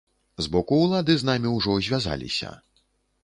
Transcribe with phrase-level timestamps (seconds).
[0.45, 2.49] З боку ўлады з намі ўжо звязаліся.